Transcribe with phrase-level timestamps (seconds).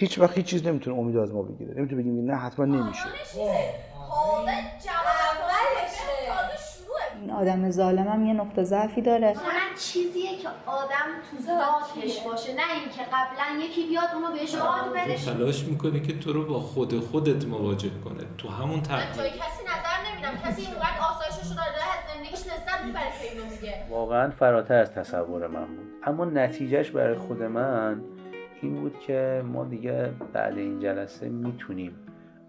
[0.00, 1.74] هیچ وقت هیچ چیز نمی‌تونه امید از ما بگیره.
[1.76, 3.04] نمی‌تونه بگیم نه حتما نمیشه.
[7.20, 9.34] این آدم ظالمم یه نقطه ضعفی داره.
[9.80, 15.16] چیزیه که آدم تو ذاتش باشه نه اینکه قبلا یکی بیاد اونو بهش یاد بده.
[15.24, 18.24] تلاش می‌کنه که تو رو با خود خودت مواجه کنه.
[18.38, 20.50] تو همون جای کسی نظر نمیدم.
[20.50, 23.74] کسی اینقدر آسایشش رو داره از زندگیش لذت می‌بره که اینو میگه.
[23.90, 25.86] واقعا فراتر از تصور من بود.
[26.04, 28.02] اما نتیجهش برای خود من
[28.62, 31.92] این بود که ما دیگه بعد این جلسه می‌تونیم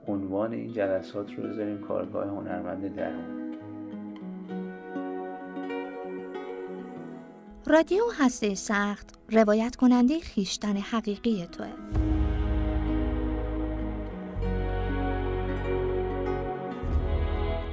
[0.08, 3.40] عنوان این جلسات رو بذاریم کارگاه هنرمند درون.
[7.68, 11.68] رادیو هسته سخت روایت کننده خیشتن حقیقی توه.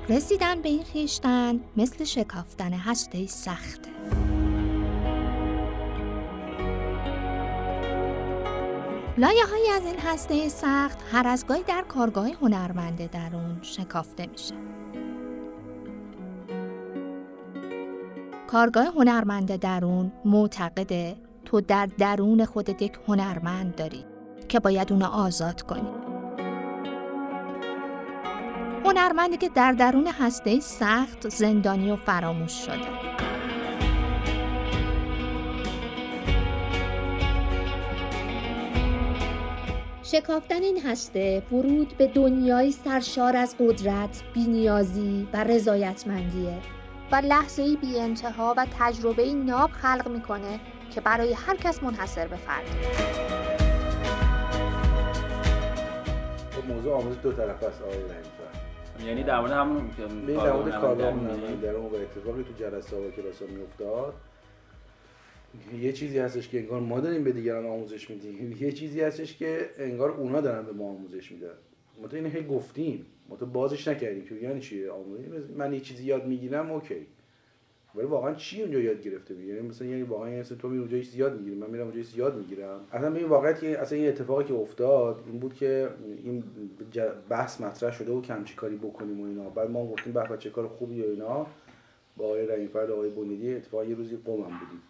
[0.09, 3.91] رسیدن به این خیشتن مثل شکافتن هسته سخته.
[9.19, 14.55] لایه های از این هسته سخت هر از گاهی در کارگاه هنرمند درون شکافته میشه.
[18.47, 24.05] کارگاه هنرمند درون معتقده تو در درون خودت یک هنرمند داری
[24.49, 25.91] که باید اونو آزاد کنی.
[28.85, 33.36] هنرمندی که در درون هسته سخت زندانی و فراموش شده.
[40.13, 46.59] شکافتن این هسته ورود به دنیای سرشار از قدرت، بینیازی و رضایتمندیه.
[47.13, 50.61] و لحظه ای بی انتها و تجربه ناب خلق می‌کنه
[50.95, 52.67] که برای هر کس منحصر به فرد.
[56.51, 57.99] خب موضوع آموزش دو طرف است آقای
[59.07, 59.91] یعنی در مورد همون
[60.27, 61.13] به در مورد کارگاه
[61.63, 64.15] در اون اتفاقی تو جلسه و کلاس ها میافتاد.
[65.81, 68.57] یه چیزی هستش که انگار ما داریم به دیگران آموزش میدیم.
[68.61, 71.55] یه چیزی هستش که انگار اونا دارن به ما آموزش میدن.
[72.03, 73.07] ما تو این هی گفتیم.
[73.29, 75.25] ما تو بازش نکردیم که یعنی چیه آموزش
[75.57, 77.07] من یه چیزی یاد می‌گیرم اوکی.
[77.95, 80.97] ولی واقعا چی اونجا یاد گرفته می یعنی مثلا یعنی واقعا یعنی تو می اونجا
[81.15, 82.81] یاد می‌گیری من میرم اونجا یاد می‌گیرم.
[82.93, 85.89] اصلا این واقعیت که اصلا این اتفاقی که افتاد این بود که
[86.25, 86.45] این
[87.29, 89.49] بحث مطرح شده و کم چی کاری بکنیم و اینا.
[89.51, 91.47] بعد ما گفتیم به چه کار خوبی و اینا.
[92.17, 94.83] با آقای رحیمفرد آقای بنیدی اتفاقا یه روزی قومم بودیم.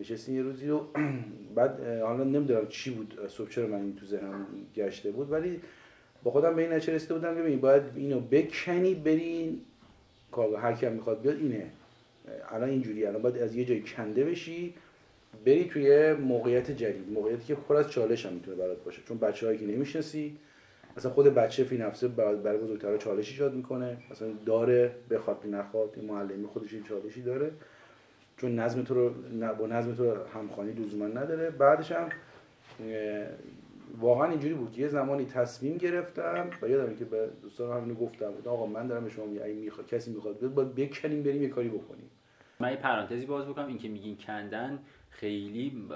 [0.00, 0.86] نشستیم یه روزی رو
[1.56, 4.46] بعد حالا نمی‌دونم چی بود صبح چرا من این تو ذهنم
[4.76, 5.60] گشته بود ولی
[6.22, 9.60] با خودم به این نتیجه رسیده بودم که باید اینو بکنی برین
[10.32, 11.70] کارگاه هر کی می‌خواد بیاد اینه.
[12.50, 14.74] الان اینجوری الان باید از یه جای کنده بشی
[15.46, 19.02] بری توی موقعیت جدید موقعیتی که پر از چالش هم می‌تونه برات باشه.
[19.08, 20.36] چون بچه‌هایی که نمی‌شناسی
[20.96, 23.96] اصلا خود بچه فی نفسه برای بزرگترها چالش ایجاد می‌کنه.
[24.10, 27.50] مثلا داره بخواد نخواد این معلمی خودش این چالشی داره.
[28.40, 29.14] چون نظم تو رو
[29.54, 31.50] با نظم تو همخوانی لزوما نداره.
[31.50, 32.08] بعدش هم
[33.98, 34.78] واقعا اینجوری بود.
[34.78, 38.32] یه زمانی تصمیم گرفتم و یادمه که به دوستان همینو گفتم.
[38.46, 42.10] آقا من دارم به شما میگم می‌خواد کسی می‌خواد باید بکنیم بریم یه کاری بکنیم.
[42.60, 43.66] من یه پرانتزی باز بکنم.
[43.66, 44.78] این که میگین کندن
[45.10, 45.88] خیلی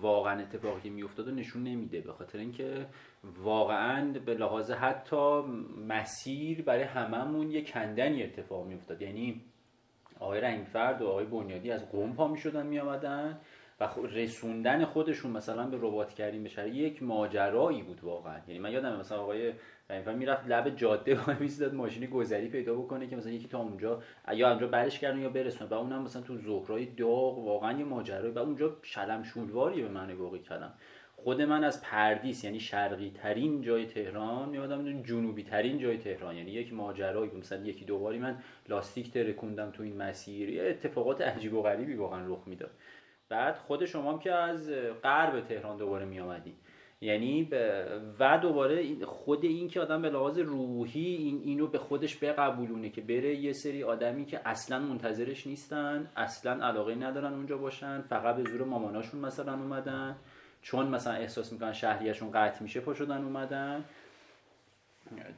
[0.00, 2.00] واقعا اتفاقی که میافتاد نشون نمیده.
[2.00, 2.86] به خاطر اینکه
[3.42, 5.40] واقعا به لحاظ حتی
[5.88, 9.02] مسیر برای هممون یه کندنی اتفاق میافتاد.
[9.02, 9.40] یعنی
[10.22, 13.38] آقای رنگفرد و آقای بنیادی از قوم پا می‌شدن میامدن
[13.80, 18.38] و رسوندن خودشون مثلا به ربات کردیم بشه یک ماجرایی بود واقعا.
[18.48, 19.52] یعنی من یادم مثلا آقای
[19.90, 24.02] رنگفرد می‌رفت لب جاده وای می‌زد ماشینی گذری پیدا بکنه که مثلا یکی تا اونجا
[24.32, 28.34] یا اونجا برش کردن یا برسونه و اونم مثلا تو ظهرای داغ واقعا یه ماجرایی.
[28.34, 30.74] و اونجا شلم شولواری به من واقعی کردم
[31.24, 36.36] خود من از پردیس یعنی شرقی ترین جای تهران میادم جنوبی ترین جای تهران.
[36.36, 38.38] یعنی یک ماجرایی مثلا یکی دوباری من
[38.68, 40.48] لاستیک ترکوندم تو این مسیر.
[40.48, 42.70] یه اتفاقات عجیب و غریبی واقعا رخ می‌داد.
[43.28, 44.70] بعد خود شما هم که از
[45.02, 46.54] غرب تهران دوباره می آمدی
[47.00, 47.48] یعنی
[48.20, 53.00] و دوباره خود این که آدم به لحاظ روحی این اینو به خودش بقبولونه که
[53.00, 58.50] بره یه سری آدمی که اصلا منتظرش نیستن اصلا علاقه ندارن اونجا باشن فقط به
[58.50, 60.16] زور ماماناشون مثلا اومدن.
[60.62, 63.84] چون مثلا احساس می‌کنن شهریشون قطع میشه پا شدن اومدن.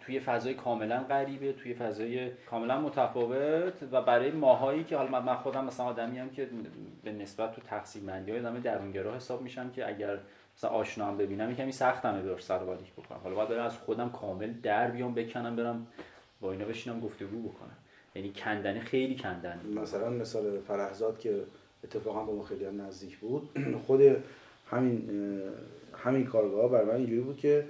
[0.01, 5.65] توی فضای کاملا غریبه توی فضای کاملا متفاوت و برای ماهایی که حالا من خودم
[5.65, 6.49] مثلا آدمی هم که
[7.05, 10.19] به نسبت تو تقسیم بندی های آدم درونگرا حساب میشم که اگر
[10.57, 14.91] مثلا آشنا هم ببینم کمی سختمه به سر بکنم حالا باید از خودم کامل در
[14.91, 15.87] بیام بکنم برم
[16.41, 17.77] با اینا بشینم گفتگو بکنم.
[18.15, 19.61] یعنی کندنه خیلی کندن.
[19.75, 21.45] مثلا مثال فرهزاد که
[21.85, 23.49] اتفاقا با ما خیلی نزدیک بود
[23.87, 24.01] خود
[24.67, 25.11] همین
[25.97, 27.65] همین کارگاه برای من اینجوری بود که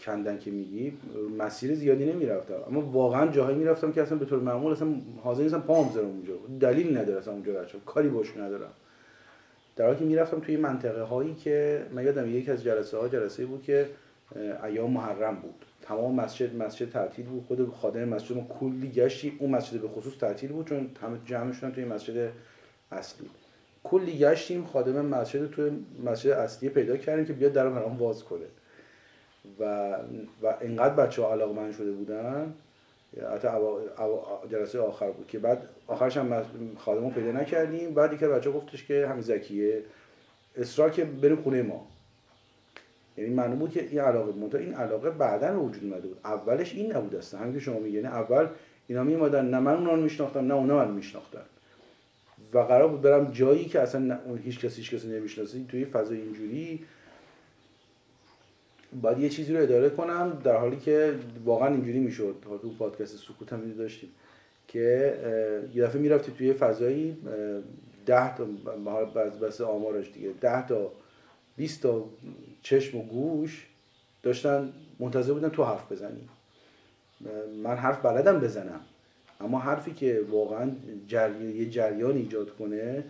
[0.00, 0.92] کندن که میگی
[1.38, 2.54] مسیر زیادی نمی‌رفتم.
[2.68, 6.34] اما واقعا جاهایی می‌رفتم که اصلا به طور معمول اصلا حاضر نیستم پام بذارم اونجا.
[6.60, 8.72] دلیل نداره اصلا اونجا رفتم کاری باش ندارم.
[9.76, 13.46] در حالی که می‌رفتم توی منطقه هایی که من یادم یکی از جلسه ها جلسه
[13.46, 13.86] بود که
[14.64, 15.64] ایام محرم بود.
[15.82, 17.44] تمام مسجد مسجد تعطیل بود.
[17.48, 19.36] خود خادم مسجد ما کلی گشتی.
[19.38, 22.30] اون مسجد به خصوص تعطیل بود چون همه جمع شدن توی مسجد
[22.92, 23.26] اصلی
[23.84, 25.70] کلی گشتیم خادم مسجد توی
[26.04, 28.46] مسجد اصلی پیدا کردیم که بیاد در برام باز کنه.
[29.60, 29.94] و
[30.42, 32.54] و انقدر بچه ها علاقه من شده بودن.
[33.34, 33.48] حتی
[34.50, 36.44] جلسه آخر بود که بعد آخرش هم
[36.78, 37.94] خادمون پیدا نکردیم.
[37.94, 39.82] بعد که بچه گفتش که همین زکیه
[40.56, 41.86] اصرار که بریم خونه ما.
[43.16, 46.18] یعنی معلوم بود که این علاقه منتها این علاقه بعدا وجود اومده بود.
[46.24, 47.40] اولش این نبود اصلا.
[47.40, 47.94] همین که شما میگین.
[47.94, 48.48] یعنی اول
[48.86, 51.42] اینا میومدن نه من اونا رو میشناختم نه اونا من میشناختن.
[52.54, 56.84] و قرار بود برم جایی که اصلا هیچ کسی هیچ کسی نمی‌شناسه توی فضای اینجوری.
[59.02, 61.14] باید یه چیزی رو اداره کنم در حالی که
[61.44, 62.36] واقعا اینجوری می‌شد.
[62.62, 64.10] تو پادکست سکوت هم داشتیم
[64.68, 65.14] که
[65.74, 67.16] یه دفعه می‌رفتی توی فضایی
[68.06, 68.44] ده تا
[69.42, 70.92] بس آمارش دیگه ده تا
[71.56, 72.04] 20 تا
[72.62, 73.66] چشم و گوش
[74.22, 76.28] داشتن منتظر بودن تو حرف بزنی.
[77.62, 78.80] من حرف بلدم بزنم.
[79.40, 80.70] اما حرفی که واقعا
[81.54, 83.04] یه جریان ایجاد کنه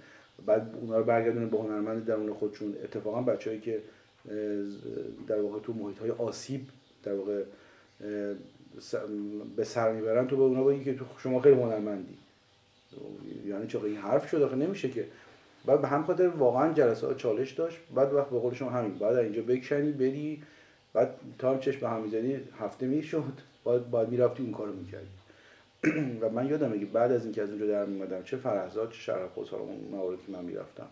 [0.46, 3.80] بعد اونا رو برگردونه به هنرمند درون خودشون اتفاقا بچههایی که
[5.26, 6.60] در واقع تو محیط های آسیب
[7.02, 7.42] در واقع
[9.56, 12.18] به سر می‌برن تو به اونا بگی که تو شما خیلی هنرمندی.
[13.46, 15.04] یعنی چه این حرف شد آخه نمیشه که.
[15.66, 19.16] بعد به هم خاطر واقعا جلسات چالش داشت بعد وقت به قول شما همین بعد
[19.16, 20.42] اینجا بکشنی بری
[20.92, 23.32] بعد تا هم به هم می‌زدی هفته می‌شد
[23.64, 25.06] بعد بعد می‌رفتی اون کارو می‌کردی.
[26.20, 29.32] و من یادم که بعد از اینکه از اونجا در میمدم چه فرحزاد چه شرف
[29.32, 30.86] خوشحال اون مواردی که من می‌رفتم.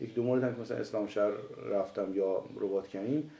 [0.00, 1.30] یک دو مورد هم که مثلا اسلام شهر
[1.70, 3.30] رفتم یا ربات کنیم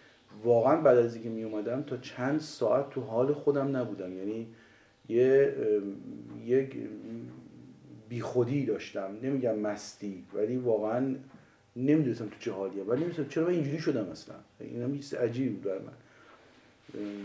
[0.44, 4.18] واقعا بعد از اینکه می اومدم تا چند ساعت تو حال خودم نبودم.
[4.18, 4.46] یعنی
[5.08, 5.54] یه
[6.44, 6.76] یک
[8.08, 9.16] بیخودی داشتم.
[9.22, 11.14] نمیگم مستی ولی واقعا
[11.76, 12.82] نمی‌دونستم تو چه حالیه.
[12.82, 14.34] ولی نمی‌دونستم چرا من اینجوری شدم اصلا.
[14.60, 15.92] این هم عجیبی بود برای من.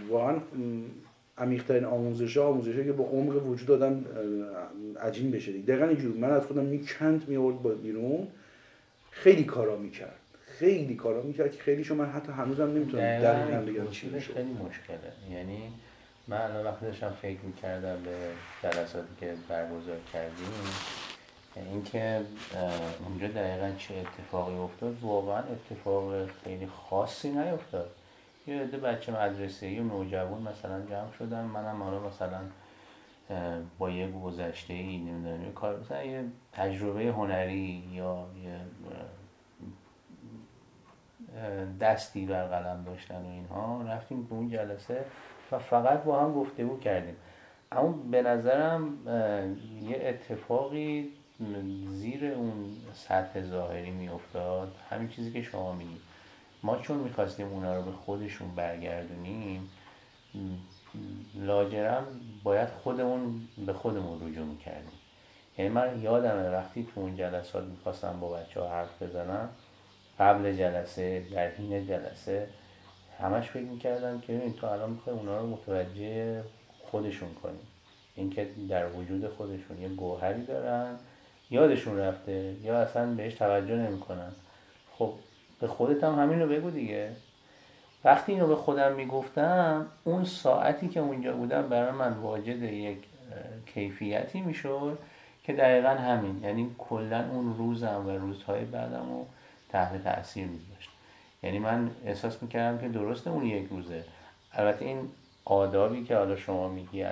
[0.09, 0.39] واقعا
[1.41, 4.05] عمیق‌ترین آموزش ها آموزش که با عمق وجود آدم
[5.01, 8.27] عجیب بشه دقیقا اینجوری من از خودم می‌کند میورد با بیرون.
[9.11, 10.19] خیلی کارا می‌کرد.
[10.45, 14.97] خیلی کارا می‌کرد که خیلی شما حتی هنوزم نمی‌تونم هم بگم چی خیلی مشکله.
[15.31, 15.71] یعنی
[16.27, 18.15] من الان وقتی داشتم فکر می‌کردم به
[18.63, 20.47] جلساتی که برگزار کردیم
[21.55, 22.21] اینکه
[23.09, 27.89] اونجا دقیقا چه اتفاقی افتاد واقعا اتفاق خیلی خاصی نیفتاد.
[28.47, 32.39] یه عده بچه مدرسه و نوجوان مثلا جمع شدن منم حالا مثلا
[33.77, 36.23] با یه گذشته ای نمی‌دونم یه کار مثلا یه
[36.53, 38.59] تجربه هنری یا یه
[41.79, 45.05] دستی بر قلم داشتن و اینها رفتیم به اون جلسه
[45.51, 47.15] و فقط با هم گفتگو کردیم.
[47.71, 49.07] اما به نظرم
[49.81, 51.11] یه اتفاقی
[51.87, 56.10] زیر اون سطح ظاهری میافتاد همین چیزی که شما میگید.
[56.63, 59.69] ما چون می‌خواستیم اونا رو به خودشون برگردونیم
[61.35, 62.05] لاجرم
[62.43, 64.91] باید خودمون به خودمون رجوع می‌کردیم.
[65.57, 69.49] یعنی من یادمه وقتی تو اون جلسات می‌خواستم با بچه ها حرف بزنم
[70.19, 72.47] قبل جلسه در حین جلسه
[73.19, 76.43] همش فکر می‌کردم که این تو الان می‌خوای اونا رو متوجه
[76.83, 77.67] خودشون کنیم
[78.15, 80.95] اینکه در وجود خودشون یه گوهری دارن
[81.49, 84.31] یادشون رفته یا اصلا بهش توجه نمی‌کنن.
[84.97, 85.13] خب
[85.61, 87.11] به خودت هم همین رو بگو دیگه.
[88.03, 92.97] وقتی اینو به خودم می‌گفتم اون ساعتی که اونجا بودم برای من واجد یک
[93.65, 94.97] کیفیتی می‌شد
[95.43, 96.43] که دقیقا همین.
[96.43, 99.25] یعنی کلا اون روزم و روزهای بعدم رو
[99.69, 100.89] تحت تاثیر میذاشت
[101.43, 104.03] یعنی من احساس می‌کردم که درسته اون یک روزه.
[104.53, 105.09] البته این
[105.45, 107.03] آدابی که حالا شما میگی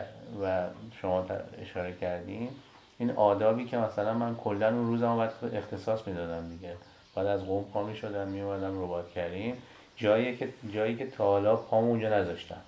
[0.41, 0.63] و
[1.01, 1.25] شما
[1.61, 2.49] اشاره کردین
[2.97, 6.73] این آدابی که مثلا من کلا اون روزم باید اختصاص می‌دادم دیگه.
[7.19, 9.55] بعد از قوم پا می‌شدم میومدم ربات کردیم.
[9.95, 12.61] جایی که جایی که تا حالا پامو اونجا نذاشتم.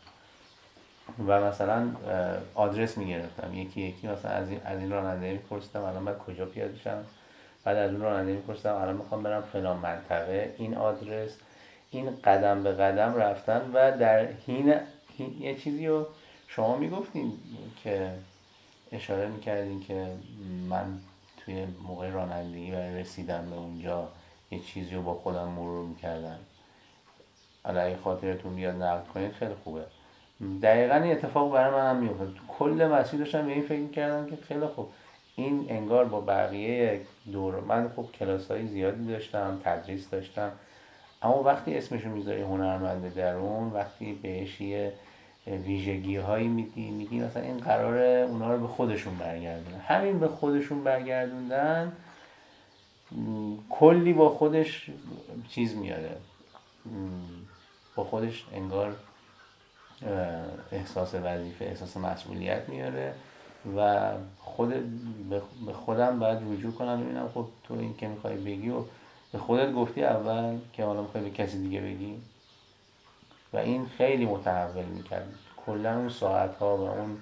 [1.28, 1.92] و مثلا
[2.56, 3.54] آدرس می‌گرفتم.
[3.54, 7.04] یکی یکی مثلا از این از این راننده میپرسیدم الان باید کجا پیاده شم؟
[7.64, 10.56] بعد از اون راننده میپرسیدم الان می‌خوام برم فلان منطقه.
[10.58, 11.38] این آدرس
[11.92, 14.74] این قدم به قدم رفتن و در حین
[15.40, 16.08] یه چیزی رو
[16.48, 17.34] شما می‌گفتین
[17.84, 18.12] که
[18.92, 20.08] اشاره می‌کردین که
[20.70, 20.86] من
[21.38, 24.08] توی موقع رانندگی و رسیدن به اونجا
[24.52, 26.40] یه چیزی رو با خودم مرور می‌کردم.
[27.66, 29.82] علیه خاطرتون بیاد نقل کنید خیلی خوبه.
[30.62, 34.36] دقیقا این اتفاق برای من هم میفته کل مسیر داشتم به این فکر کردم که
[34.36, 34.90] خیلی خوب.
[35.36, 40.52] این انگار با بقیه دور من خب کلاس های زیادی داشتم تدریس داشتم.
[41.22, 44.94] اما وقتی اسمشو می‌ذاری هنرمند درون وقتی بهش یه
[45.48, 49.80] ویژگی هایی میدی میگی مثلا این قرار اونا رو به خودشون برگردونن.
[49.80, 51.92] همین به خودشون برگردوندن
[53.70, 54.90] کلی با خودش
[55.50, 56.18] چیز میاره.
[57.96, 58.96] با خودش انگار
[60.72, 63.14] احساس وظیفه احساس مسئولیت میاره
[63.78, 64.70] و خود
[65.66, 67.04] به خودم باید رجوع کنم.
[67.04, 68.84] ببینم خب تو این که می‌خوای بگی و
[69.32, 72.22] به خودت گفتی اول که حالا می‌خوای به کسی دیگه بگی.
[73.54, 75.28] و این خیلی متحول می‌کرد.
[75.66, 77.18] کلا اون ساعت ها و اون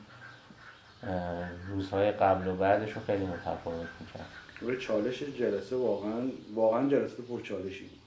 [1.67, 4.29] روزهای قبل و بعدش رو خیلی متفاوت می‌کرد.
[4.79, 6.21] چالش جلسه واقعا
[6.55, 7.99] واقعا جلسه پرچالشی بود.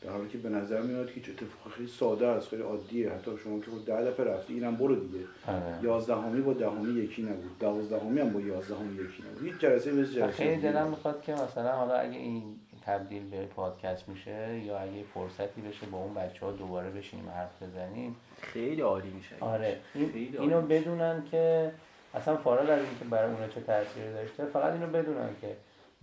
[0.00, 3.10] در حالی که به نظر میاد که اتفاق خیلی ساده است خیلی عادیه.
[3.10, 5.24] حتی شما که خود ده دفعه رفتی اینم برو دیگه.
[5.46, 5.78] آره.
[5.82, 7.58] یازدهمی با دهمی یکی نبود.
[7.60, 9.44] دوازدهمی هم با یازدهمی یکی نبود.
[9.44, 12.42] هیچ جلسه مثل جلسه خیلی دلم می‌خواد که مثلا حالا اگه این
[12.86, 17.62] تبدیل به پادکست میشه یا اگه فرصتی بشه با اون بچه ها دوباره بشینیم حرف
[17.62, 18.16] بزنیم.
[18.40, 19.34] خیلی عالی میشه.
[19.40, 19.76] آره.
[19.94, 21.72] این اینو بدونن که
[22.14, 25.56] اصلا فارغ از اینکه برای اونا چه تاثیری داشته فقط اینو بدونن که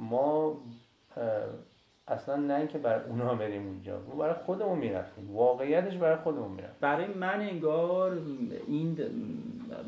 [0.10, 0.57] ما
[2.07, 5.31] اصلا نه اینکه برای اونا بریم اونجا ما برای خودمون می‌رفتیم.
[5.36, 6.77] واقعیتش برای خودمون می‌رفتیم.
[6.81, 8.17] برای من انگار
[8.67, 8.98] این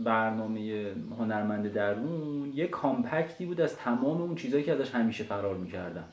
[0.03, 6.05] برنامه هنرمند درون یه کامپکتی بود از تمام اون چیزهایی که ازش همیشه فرار می‌کردم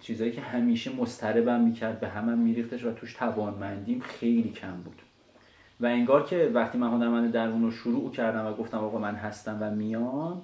[0.00, 5.02] چیزهایی که همیشه مستربم می‌کرد به همم میریختش و توش توانمندیم خیلی کم بود.
[5.80, 9.58] و انگار که وقتی من هنرمند درون رو شروع کردم و گفتم آقا من هستم
[9.60, 10.42] و میام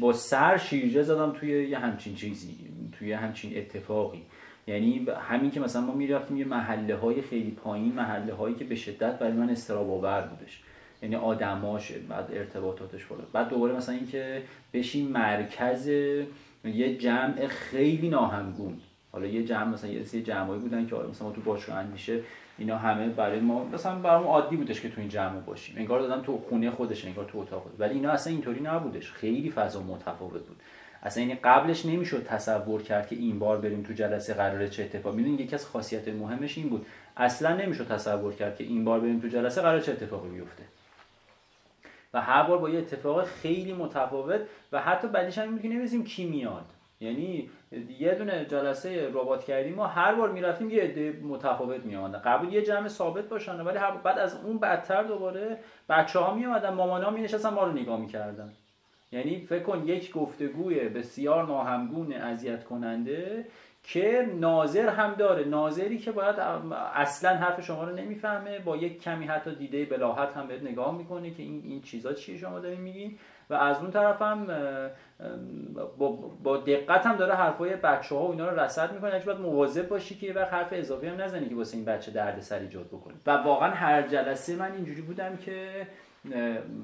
[0.00, 2.56] با سر شیرجه زدم توی یه همچین چیزی
[2.98, 4.22] توی همچین اتفاقی.
[4.66, 8.74] یعنی همین که مثلا ما می‌رفتیم یه محله های خیلی پایین محله هایی که به
[8.74, 10.62] شدت برای من استراب آور بودش.
[11.02, 13.22] یعنی آدماش بعد ارتباطاتش بالا.
[13.32, 14.42] بعد دوباره مثلا اینکه
[14.72, 15.86] بشیم مرکز
[16.64, 18.80] یه جمع خیلی ناهمگون.
[19.12, 22.20] حالا یه جمع مثلا یه سری جمعایی بودن که مثلا ما تو باشگاه اندیشه
[22.62, 25.74] اینا همه برای ما مثلا برام عادی بودش که تو این جمع باشیم.
[25.78, 27.74] انگار دادم تو خونه خودش انگار تو اتاق خودش.
[27.78, 29.12] ولی اینا اصلا اینطوری نبودش.
[29.12, 30.56] خیلی فضا متفاوت بود.
[31.02, 35.16] اصلا این قبلش نمی‌شد تصور کرد که این بار بریم تو جلسه قراره چه اتفاقی
[35.16, 36.86] می‌دونید یکی از خاصیت مهمش این بود.
[37.16, 40.62] اصلا نمی‌شد تصور کرد که این بار بریم تو جلسه قراره چه اتفاقی بیفته.
[42.14, 44.40] و هر بار با یه اتفاق خیلی متفاوت
[44.72, 46.66] و حتی بعدش هم که کی میاد.
[47.02, 47.50] یعنی
[47.98, 52.52] یه دونه جلسه ربات کردیم ما هر بار می‌رفتیم یه عده متفاوت می آمدن قبول
[52.52, 57.02] یه جمع ثابت باشن ولی بعد از اون بدتر دوباره بچه ها می آمدن مامان
[57.02, 58.52] ها می نشستن ما رو نگاه می‌کردن.
[59.12, 63.46] یعنی فکر کن یک گفتگوی بسیار ناهمگون اذیت کننده
[63.82, 65.44] که ناظر هم داره.
[65.44, 66.36] ناظری که باید
[66.94, 71.30] اصلا حرف شما رو نمی‌فهمه با یک کمی حتی دیده بلاحت هم بهت نگاه می‌کنه
[71.30, 73.18] که این این چیزا چیه شما دارین میگین
[73.50, 74.46] و از اون طرف هم
[76.42, 79.18] با, دقت هم داره حرفای بچه ها و اینا رو رصد می‌کنه.
[79.18, 82.40] باید مواظب باشی که یه وقت حرف اضافی هم نزنی که واسه این بچه درد
[82.40, 85.86] سر ایجاد بکنه و واقعا هر جلسه من اینجوری بودم که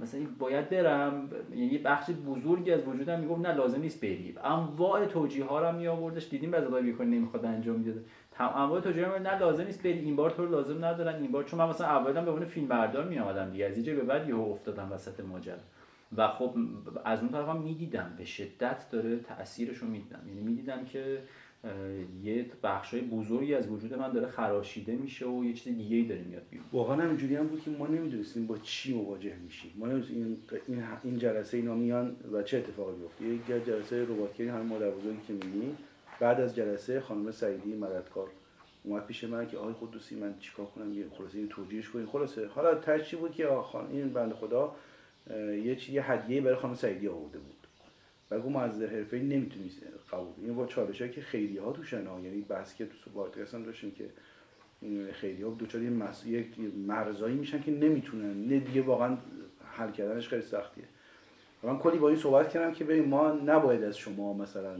[0.02, 1.30] مثلا باید برم.
[1.50, 4.34] یعنی بخش بزرگی از وجودم می‌گفت نه لازم نیست بری.
[4.44, 8.04] انواع توجیه ها رو می آوردش دیدیم بعضی وقتا بیکن نمی‌خواد انجام میده
[8.40, 9.98] انواع توجیه ها نه لازم نیست بری.
[9.98, 11.22] این بار تو رو لازم ندارن.
[11.22, 13.66] این بار چون من مثلا اولام به عنوان فیلم بردار می آمدم دیگه.
[13.66, 15.56] از اینجا به بعد یهو افتادم وسط ماجرا.
[16.16, 16.54] و خب
[17.04, 18.14] از اون طرف هم می‌دیدم.
[18.18, 21.22] به شدت داره تاثیرش رو می‌دیدم یعنی می‌دیدم که
[22.22, 26.20] یه های بزرگی از وجود من داره خراشیده میشه و یه چیز دیگه ای داره
[26.22, 26.66] میاد بیرون.
[26.72, 29.72] واقعا همینجوری هم بود که ما نمی‌دونستیم با چی مواجه میشیم.
[29.76, 30.38] ما این
[31.04, 35.32] این جلسه اینا میان و چه اتفاقی میفته یک جلسه رباتگری همین مادر بزرگی که
[35.32, 35.74] میگی
[36.20, 38.28] بعد از جلسه خانم سعیدی مددکار
[38.84, 42.06] اومد پیش من که آقای قدوسی من چیکار کنم؟ یه خلاصه این توجیهش کنیم.
[42.06, 44.74] خلاصه حالا ترچی بود که خان این بنده خدا
[45.64, 47.57] یه چیز یه هدیه برای خانم سعیدی آورده بود.
[48.30, 49.70] و ما از حرفه نمی‌تونیم
[50.12, 53.62] قبول این با چالش که خیلی ها توشن ها یعنی بحث که تو پادکست هم
[53.62, 54.10] داشتیم که
[55.12, 56.26] خیلی ها دوچار یه مس...
[56.26, 56.46] یک
[56.86, 58.48] مرزایی میشن که نمی‌تونن.
[58.48, 59.16] نه دیگه واقعا
[59.64, 60.84] حل کردنش خیلی سختیه.
[61.62, 64.76] من کلی با این صحبت کردم که ببین ما نباید از شما مثلا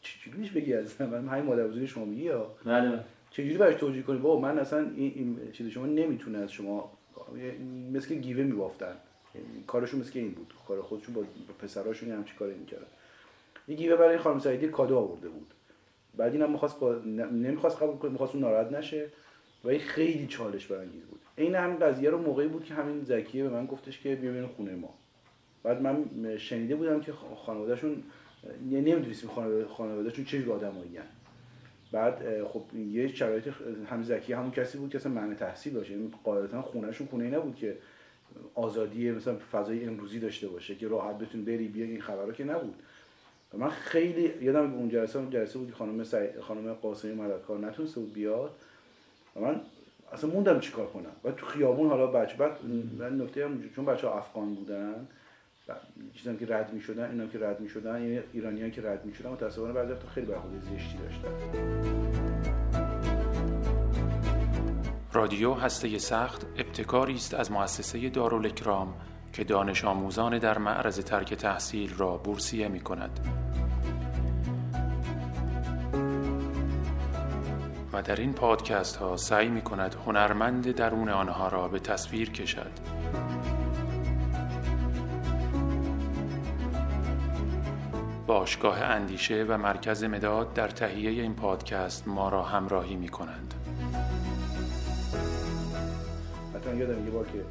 [0.00, 3.00] چجوریش بگی؟ از من همین مادر بزرگ شما میگی یا؟ بله.
[3.30, 6.92] چجوری براش توجیه کنی؟ بابا من اصلا این, این چیز شما نمی‌تونه از شما
[7.92, 8.96] مثل گیوه میبافتن.
[9.66, 10.54] کارشون مثل این بود.
[10.68, 11.22] کار خودشون با
[11.62, 12.86] پسراشون هم چی کاری می‌کردن.
[13.68, 15.54] یه گیوه برای خانم سعیدی کادو آورده بود.
[16.16, 16.94] بعد اینم می‌خواست با...
[16.94, 19.06] نمی‌خواست قبول کنه می‌خواست اون ناراحت نشه
[19.64, 21.20] و این خیلی چالش برانگیز بود.
[21.36, 24.74] این هم قضیه رو موقعی بود که همین زکیه به من گفتش که بیا خونه
[24.74, 24.94] ما.
[25.62, 26.04] بعد من
[26.36, 27.12] شنیده بودم که
[27.46, 28.02] خانوادهشون
[28.70, 29.30] یعنی نمی‌دونستیم
[29.76, 30.98] خانوادهشون چه آدمایی
[31.92, 33.48] بعد خب یه شرایط
[33.90, 35.90] همین زکیه همون کسی بود که اصلا معنی تحصیل داشت.
[35.90, 37.76] یعنی قاعدتا خونهشون خونه ای نبود که
[38.54, 42.74] آزادی مثلا فضای امروزی داشته باشه که راحت بتون بری بیا این خبرها که نبود.
[43.58, 46.28] من خیلی یادم اون جلسه اون جلسه بود خانم سعی...
[46.40, 48.50] خانم قاسمی مددکار نتونسته بود بیاد.
[49.36, 49.60] و من
[50.12, 51.12] اصلا موندم چیکار کنم.
[51.24, 52.52] و تو خیابون حالا بچه بعد
[52.98, 55.08] من نکته هم چون بچه ها افغان بودن
[56.14, 59.92] چیزایی که رد می‌شدن اینا که رد می‌شدن یعنی ایرانیان که رد می‌شدن متأسفانه بعضی
[59.92, 62.63] وقتا خیلی برخورد زشتی داشتن.
[65.14, 68.94] رادیو هسته سخت ابتکاری است از مؤسسه دارالکرام
[69.32, 73.20] که دانش آموزان در معرض ترک تحصیل را بورسیه می کند.
[77.92, 82.70] و در این پادکست ها سعی می کند هنرمند درون آنها را به تصویر کشد.
[88.26, 93.63] باشگاه اندیشه و مرکز مداد در تهیه این پادکست ما را همراهی می کنند.
[96.64, 97.44] حتی یادم یه بار که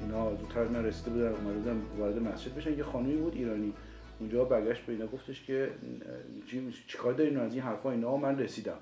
[0.00, 2.78] اینا زودتر از من رسیده بودن اومده بودن وارد مسجد بشن.
[2.78, 3.72] یه خانومی بود ایرانی.
[4.20, 5.70] اونجا برگشت به اینا گفتش که
[6.86, 8.78] چیکار دارین از این حرفا اینا؟ من رسیدم.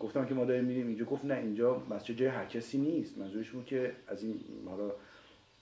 [0.00, 1.04] گفتم که ما داریم میریم اینجا.
[1.04, 3.18] گفت نه اینجا مسجد جای هر کسی نیست.
[3.18, 4.90] منظورش بود که از این حالا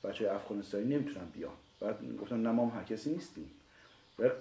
[0.05, 1.53] بچه افغانستانی نمی‌تونن بیان.
[1.81, 3.51] بعد گفتم نه ما هم هر کسی نیستیم.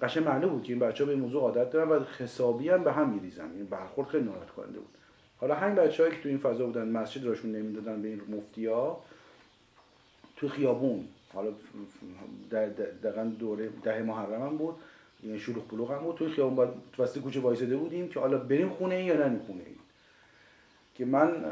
[0.01, 2.91] قشنگ معلوم بود که این بچه به این موضوع عادت دارن و حسابی هم به
[2.91, 3.51] هم میریزن.
[3.55, 4.97] این برخورد خیلی ناراحت کننده بود.
[5.43, 8.97] حالا همین بچه‌هایی که تو این فضا بودن مسجد راشون نمی‌دادن به این مفتیا
[10.35, 11.49] تو خیابون حالا
[13.03, 14.75] دقیقا دوره ده محرم هم بود
[15.23, 16.69] یعنی شلوغ بلوغ هم بود توی خیابون باید
[16.99, 19.75] وسط کوچه وایساده بودیم که حالا بریم خونه ای یا نریم خونه ای
[20.95, 21.45] که من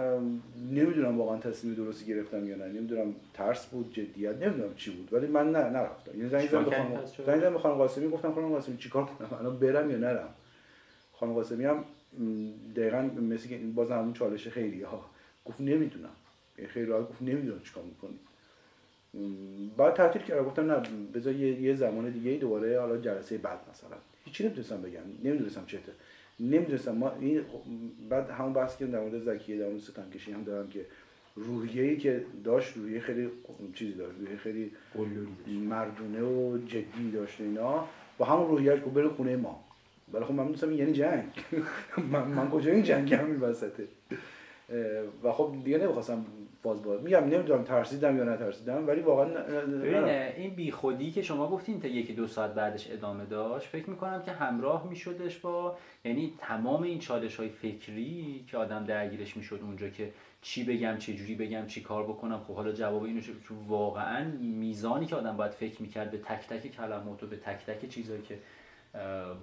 [0.72, 5.28] نمی‌دونم واقعا تصمیم درستی گرفتم یا نه نمی‌دونم ترس بود جدیت نمی‌دونم چی بود ولی
[5.28, 6.18] من نه نرفتم.
[6.18, 10.30] یعنی زنگ زدم به خانم قاسمی گفتم خانم قاسمی چیکار کنم؟ الان برم یا نرم؟
[11.14, 11.84] خانم قاسمی هم
[12.75, 15.10] دقیقا مثل که باز همون چالش خیلی ها.
[15.46, 16.10] گفت نمی‌دونم.
[16.68, 18.20] خیلی راحت گفت نمی‌دونم چیکار می‌کنی.
[19.77, 20.82] بعد تعطیل کردم گفتم نه
[21.13, 23.98] بذار یه, زمان دیگه دوباره حالا جلسه بعد مثلا.
[24.25, 25.00] هیچی نمی‌تونستم بگم.
[25.24, 25.91] نمی‌دونستم چته
[26.39, 26.91] نمی‌دونستم.
[26.91, 27.41] ما این
[28.10, 30.86] بعد همون بحث که در مورد زکیه در مورد ستم کشی هم دارم که
[31.36, 33.30] روحیه‌ای که داشت روحیه خیلی
[33.74, 34.20] چیزی داشت.
[34.20, 34.72] روحیه خیلی
[35.48, 37.88] مردونه و جدی داشت اینا.
[38.18, 39.63] با همون روحیه‌اش گفت بره خونه ما.
[40.13, 41.24] ولی خب من می‌دونستم یعنی جنگ.
[42.12, 43.88] من, من کجا این جنگ هم این وسطه
[45.24, 46.25] و خب دیگه نمی‌خواستم
[46.63, 49.25] باز باز میگم نمی‌دونم ترسیدم یا نترسیدم ولی واقعا
[49.65, 50.03] ببین
[50.38, 54.31] این بیخودی که شما گفتین تا یکی دو ساعت بعدش ادامه داشت فکر می‌کنم که
[54.31, 60.12] همراه میشدش با یعنی تمام این چالش های فکری که آدم درگیرش می‌شد اونجا که
[60.42, 65.05] چی بگم چه جوری بگم چی کار بکنم خب حالا جواب اینو چون واقعا میزانی
[65.05, 68.38] که آدم باید فکر می‌کرد به تک تک کلمات و به تک تک چیزایی که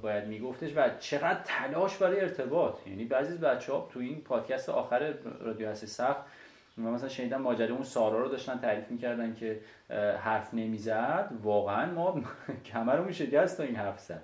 [0.02, 2.86] باید میگفتش و چقدر تلاش برای ارتباط.
[2.86, 6.20] یعنی بعضی از بچه تو این پادکست آخر رادیو هستی سخت
[6.76, 9.60] من مثلا شنیدم ماجرا اون سارا رو داشتن تعریف می‌کردن که
[10.20, 11.30] حرف نمی‌زد.
[11.42, 12.22] واقعا ما
[12.72, 14.22] کمرمون شکست تا این حرف زد.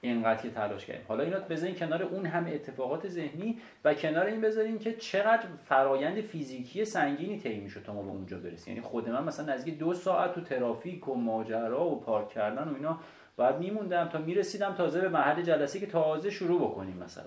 [0.00, 1.04] اینقدر که تلاش کردیم.
[1.08, 6.20] حالا اینا بذارین کنار اون همه اتفاقات ذهنی و کنار این بذارین که چقدر فرایند
[6.20, 8.74] فیزیکی سنگینی طی می‌شد تا ما به اونجا برسیم.
[8.74, 12.74] یعنی خود من مثلا نزدیک دو ساعت تو ترافیک و ماجرا و پارک کردن و
[12.74, 12.98] اینا
[13.38, 17.24] بعد میموندم تا می‌رسیدم تازه به محل جلسه که تازه شروع بکنیم مثلا.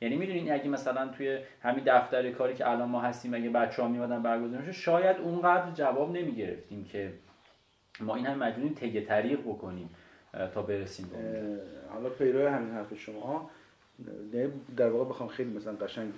[0.00, 3.88] یعنی می‌دونین اگه مثلا توی همین دفتر کاری که الان ما هستیم اگه بچه ها
[3.88, 7.12] میمدن برگزار شاید اونقدر جواب نمی‌گرفتیم که
[8.00, 9.90] ما این هم مجبوریم تگه طریق بکنیم
[10.54, 11.42] تا برسیم به
[11.92, 13.50] حالا پیرو همین حرف شما
[14.76, 16.12] در واقع بخوام خیلی مثلا قشنگ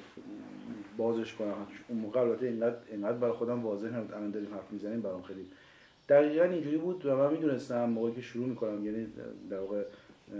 [0.97, 1.67] بازش کنم.
[1.89, 4.15] اون موقع البته اینقدر اینقدر برای خودم واضح نبود.
[4.15, 5.47] الان داریم حرف می‌زنیم برام خیلی
[6.09, 9.07] دقیقا اینجوری بود و من می‌دونستم موقعی که شروع می‌کنم یعنی
[9.51, 9.83] در واقع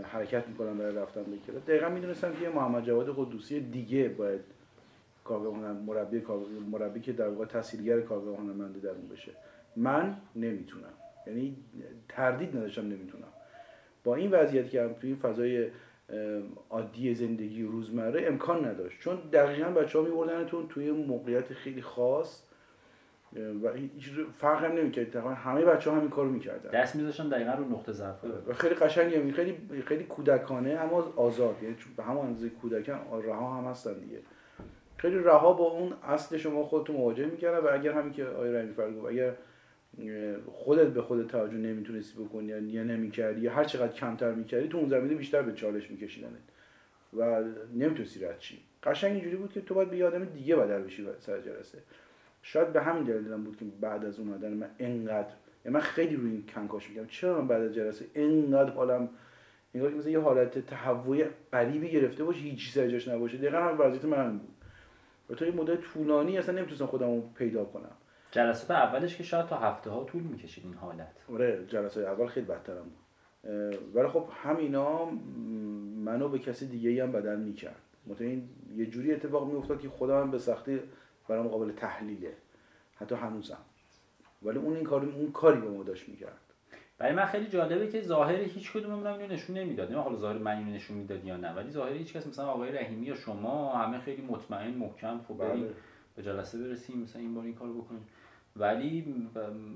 [0.03, 4.41] حرکت می‌کنم برای رفتن به کلاس دقیقا می‌دونستم که محمد جواد قدوسی دیگه باید
[5.25, 6.23] کارگاه مربی
[6.73, 9.33] مربی که در واقع تحصیلگر کارگاه هنرمندی در اون بشه
[9.77, 10.93] من نمی‌تونم.
[11.27, 11.57] یعنی
[12.09, 13.29] تردید نداشتم نمی‌تونم.
[14.05, 15.71] با این وضعیت که توی این فضای
[16.71, 19.01] عادی زندگی روزمره امکان نداشت.
[19.01, 22.43] چون دقیقا بچه ها میبردنتون توی موقعیت خیلی خاص
[23.63, 25.11] و هیچ فرق هم نمی‌کرد.
[25.11, 26.71] تقریبا همه بچه ها همین کارو می‌کردن.
[26.71, 28.25] دست میذاشتن دقیقا رو نقطه ضعف.
[28.49, 29.33] و خیلی قشنگه.
[29.33, 31.57] خیلی خیلی کودکانه اما آزاد.
[31.63, 34.19] یعنی به همون اندازه کودکان رها هم هستن دیگه.
[34.97, 38.73] خیلی رها با اون اصل شما خودتون مواجه می‌کردن و اگر همین که آقای رحیمی
[38.73, 39.33] فرد اگر
[40.53, 44.89] خودت به خودت توجه نمی‌تونستی بکنی یا نمی‌کردی یا هر چقدر کمتر می‌کردی تو اون
[44.89, 46.31] زمینه بیشتر به چالش میکشیدنت.
[47.17, 47.43] و
[47.75, 51.41] نمی‌تونستی رد چی قشنگ اینجوری بود که تو باید به آدم دیگه بدل بشی سر
[51.41, 51.79] جلسه.
[52.49, 56.17] شاید به همین دلیل بود که بعد از اون اومدن من انقدر یعنی من خیلی
[56.17, 59.09] روی این کنکاش میگم چرا من بعد از جلسه انقدر حالم
[59.75, 63.39] انگار که مثلا یه حالت تهوع غریبی گرفته باشه هیچ چیزی جاش نباشه.
[63.39, 64.55] دقیقا هم وضعیت من بود.
[65.31, 67.93] و تا این مدت طولانی اصلا نمی‌تونستم خودم رو پیدا کنم.
[68.31, 71.17] جلسات اولش که شاید تا هفته ها طول می‌کشید این حالت.
[71.33, 73.79] آره جلسات اول خیلی بدترم بود.
[73.95, 75.11] ولی خب همینا
[76.05, 77.83] منو به کسی دیگه هم بدل می‌کرد.
[78.21, 80.81] این یه جوری اتفاق میافتاد که خودم به سختی
[81.29, 82.37] برام قابل تحلیله.
[82.97, 83.59] حتی هنوزم.
[84.43, 86.41] ولی اون این کار اون کاری به ما داشت می‌کرد.
[86.99, 89.93] برای من خیلی جالبه که ظاهر هیچ کدوممون اینو نشون نمی‌داد.
[89.93, 92.73] نه حالا ظاهر من اینو نشون می‌داد یا نه ولی ظاهر هیچ کس مثلا آقای
[92.73, 95.75] رحیمی یا شما همه خیلی مطمئن محکم خب بریم بله.
[96.17, 98.07] به جلسه برسیم مثلا این بار این کارو بکنیم.
[98.59, 99.15] ولی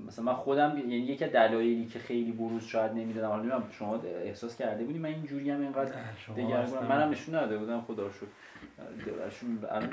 [0.07, 4.01] مثلا من خودم یعنی یکی از دلایلی که خیلی بروز شاید نمی‌دادم حالا نمی‌دونم شما
[4.23, 5.91] احساس کرده بودی؟ من اینجوری هم اینقدر
[6.37, 8.25] دگرگونم منم نشون نداده بودم خدا رو شکر.
[9.69, 9.89] الان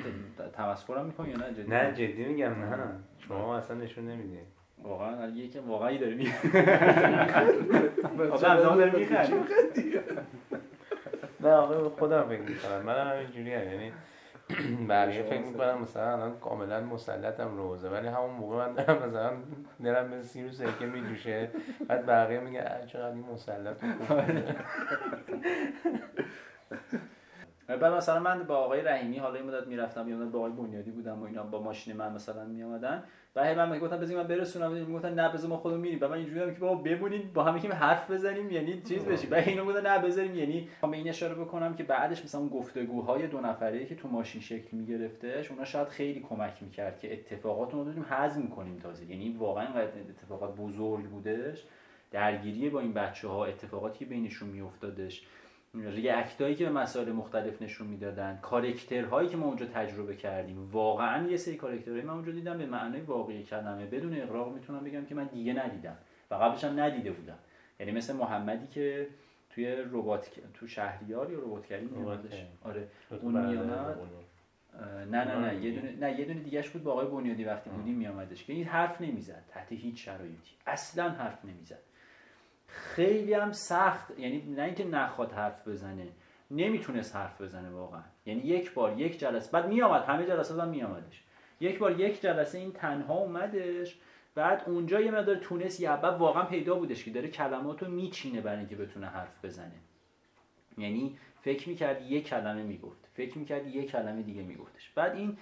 [0.53, 2.77] تمسخرم می‌کنی یا نه؟ جدی؟ نه جدی میگم نه.
[3.19, 4.39] شما اصلا نشون نمیدی.
[4.83, 6.33] واقعا یکی واقعی داره میگه
[8.33, 9.33] آقا از آن داره میخند
[11.41, 12.83] نه آقا خودم فکر می‌کنم.
[12.87, 13.93] من هم اینجوری هم یعنی
[14.89, 19.33] بقیه فکر می‌کنم مثلا الان کاملا مسلطم روزه ولی همون موقع من دارم مثلا
[19.85, 21.51] دارم به سیر و سرکه میجوشه.
[21.89, 23.85] بعد بقیه میگه چقدر این مسلط
[27.69, 31.23] بعد مثلا من با آقای رحیمی حالا این مدت می‌رفتم یا با آقای بنیادی بودم
[31.23, 33.05] و اینا با ماشین من مثلا میآمدن.
[33.39, 35.99] و هی من می‌گفتم بذار من برسونم می‌گفتن نه بذار ما خودمون میریم.
[36.01, 39.27] و من اینجوری بودم که بابا بمونید با هم یکم حرف بزنیم یعنی چیز بشی
[39.27, 43.27] و اینا بودن نه بذاریم یعنی به این اشاره بکنم که بعدش مثلا اون گفتگوهای
[43.27, 47.85] دو نفره که تو ماشین شکل میگرفتش اونا شاید خیلی کمک می‌کرد که اتفاقات رو
[47.85, 49.11] داریم هضم کنیم تازه.
[49.11, 51.65] یعنی واقعا اینقدر اتفاقات بزرگ بودش.
[52.11, 55.23] درگیری با این بچه ها اتفاقاتی که بینشون میافتادش.
[55.87, 60.71] ریاکتایی که به مسائل مختلف نشون می‌دادن کارکترهایی که ما اونجا تجربه کردیم.
[60.73, 65.05] واقعا یه سری کارکترهایی من اونجا دیدم به معنای واقعی کلمه بدون اقراق می‌تونم بگم
[65.05, 65.97] که من دیگه ندیدم
[66.31, 67.39] و قبلش هم ندیده بودم.
[67.81, 69.07] یعنی مثل محمدی که
[69.51, 71.91] توی ربات تو شهریار یا ربات کریم
[72.65, 72.89] آره.
[73.23, 73.37] اون.
[73.37, 75.65] اه، نه نه نه.
[75.65, 78.65] یه دونه نه یه دونه دیگهش بود با آقای بنیادی وقتی بودیم میامدش که این
[78.65, 79.45] حرف نمی‌زد.
[79.49, 80.51] تحت هیچ شرایطی.
[80.67, 81.79] اصلا حرف نمی‌زد.
[82.69, 86.09] خیلی هم سخت یعنی نه اینکه نخواد حرف بزنه
[86.51, 88.03] نمی‌تونست حرف بزنه واقعا.
[88.27, 91.23] یعنی یک بار یک جلسه بعد میامد همه جلسات هم میامدش
[91.61, 93.99] یک بار یک جلسه این تنها اومدش
[94.35, 98.59] بعد اونجا یه مقدار تونست بعد واقعا پیدا بودش که داره کلمات رو میچینه برای
[98.59, 99.73] اینکه بتونه حرف بزنه.
[100.79, 104.91] یعنی فکر می‌کرد یه کلمه می‌گفت فکر می‌کرد یه کلمه دیگه میگفتش.
[104.91, 105.39] بعد این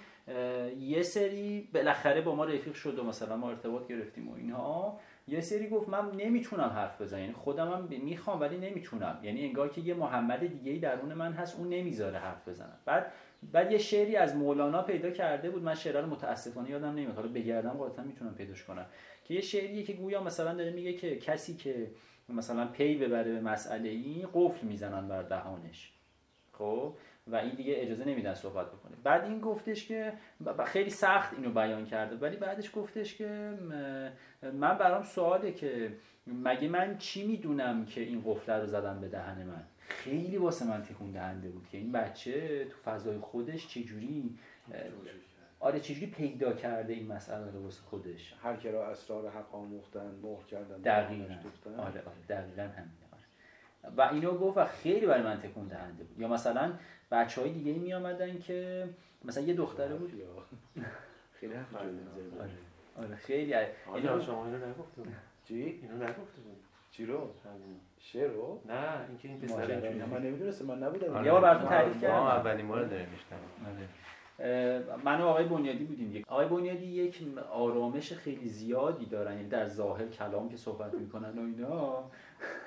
[0.79, 4.99] یه سری بالاخره با ما رفیق شد و مثلا ما ارتباط گرفتیم و اینها.
[5.27, 9.19] یه سری گفت من نمی‌تونم حرف بزنم یعنی خودم هم می‌خوام ولی نمی‌تونم.
[9.23, 12.77] یعنی انگار که یه محمد دیگه ای درون من هست اون نمی‌ذاره حرف بزنم.
[12.85, 13.11] بعد
[13.51, 17.15] بعد یه شعری از مولانا پیدا کرده بود من شعر رو متاسفانه یادم نمیاد.
[17.15, 18.85] حالا بگردم قاطعا می‌تونم پیداش کنم.
[19.23, 21.91] که یه شعریه که گویا مثلا داره میگه که کسی که
[22.29, 25.91] مثلا پی ببره به مسئله این قفل می‌زنن بر دهانش.
[26.51, 26.93] خب؟
[27.31, 28.95] و این دیگه اجازه نمیدن صحبت بکنه.
[29.03, 30.13] بعد این گفتش که
[30.65, 33.53] خیلی سخت اینو بیان کرده ولی بعدش گفتش که
[34.53, 35.91] من برام سواله که
[36.27, 40.81] مگه من چی می‌دونم که این قفله رو زدم به دهن من؟ خیلی واسه من
[40.81, 44.37] تکون دهنده بود که این بچه تو فضای خودش چجوری
[45.59, 50.11] آره چجوری پیدا کرده این مسئله رو واسه خودش؟ هر که را اسرار حق آموختن
[50.23, 51.33] مهر کردن دقیقا.
[51.77, 53.95] آره آره دقیقا همینه آره.
[53.97, 56.19] و اینو گفت و خیلی برای من تکون دهنده بود.
[56.19, 56.73] یا مثلا
[57.11, 58.89] بچه های دیگه می آمدن که
[59.25, 60.11] مثلا یه دختره بود.
[61.39, 61.53] خیلی
[62.97, 63.53] آره خیلی.
[63.53, 65.13] آره شما اینو نگفته بود
[65.47, 66.57] چی؟ اینو نگفته بود
[66.91, 67.29] چی رو؟
[67.99, 71.13] شعر رو؟ نه اینکه این پسر اینجوری من نمی‌دونستم من نبودم.
[71.15, 72.13] آره، یه بار براتون ما- تعریف ما کردم.
[72.15, 73.39] اولین بار داریم میشنم
[73.71, 73.87] آره.
[75.05, 76.15] من و آقای بنیادی بودیم.
[76.15, 79.35] یک آقای بنیادی یک آرامش خیلی زیادی دارن.
[79.35, 82.03] یعنی در ظاهر کلام که صحبت می‌کنن و اینا.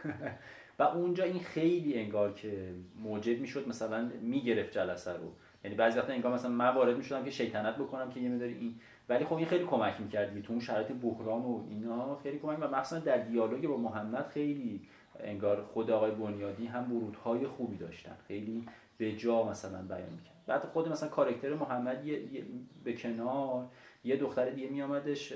[0.81, 5.33] و اونجا این خیلی انگار که موجب می‌شد مثلا می‌گرفت جلسه رو.
[5.65, 8.75] یعنی بعضی وقتا انگار مثلا من وارد می‌شدم که شیطنت بکنم که یه مقدار این.
[9.09, 12.69] ولی خب این خیلی کمک می‌کرد تو اون شرایط بحران و اینا خیلی کمک و
[12.69, 14.81] مخصوصا در دیالوگ با محمد خیلی
[15.21, 18.17] انگار خود آقای بنیادی هم ورودهای خوبی داشتن.
[18.29, 18.67] خیلی
[18.99, 20.35] به جا مثلا بیان می‌کرد.
[20.47, 22.45] بعد خود مثلا کاراکتر محمد یه, یه-
[22.85, 23.67] به کنار
[24.05, 25.33] یه دختر دیگه میامدش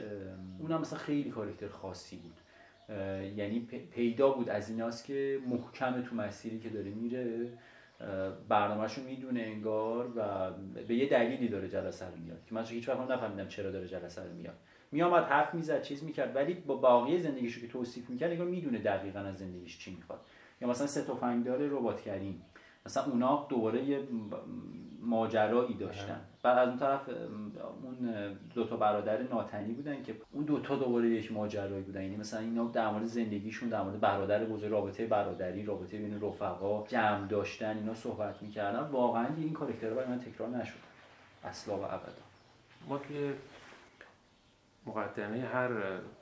[0.59, 2.35] اونم مثلا خیلی کاراکتر خاصی بود.
[3.37, 7.53] یعنی پیدا بود از ایناست که محکم تو مسیری که داره میره
[8.49, 10.51] برنامهشو می‌دونه انگار و
[10.89, 13.89] به یه دلیلی داره جلسه رو میاد که من هیچ وقت هم نفهمیدم چرا داره
[13.89, 14.55] جلسه رو میاد.
[14.93, 19.19] میامد حرف می‌زد چیز می‌کرد ولی با باقی زندگیشو که توصیف می‌کرد انگار می‌دونه دقیقا
[19.19, 20.21] از زندگیش چی می‌خواد.
[20.61, 22.43] یا مثلا سه تفنگدار ربات کریم.
[22.87, 24.01] مثلا اونا دوباره یه
[25.01, 26.21] ماجرایی داشتن.
[26.45, 27.09] بعد از اون طرف
[27.83, 32.03] اون دو تا برادر ناتنی بودن که اون دوتا دوباره یک ماجرایی بودن.
[32.03, 36.87] یعنی مثلا اینا در مورد زندگیشون در مورد برادر بزرگ رابطه برادری رابطه بین رفقا
[36.87, 38.81] جمع داشتن اینا صحبت می‌کردن.
[38.81, 40.79] واقعا این کاراکترها برای من تکرار نشد.
[41.45, 42.23] اصلا و ابدا.
[42.89, 43.33] ما توی
[44.87, 45.71] مقدمه هر